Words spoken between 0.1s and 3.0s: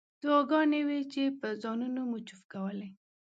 دعاګانې وې چې په ځانونو مو چوف کولې.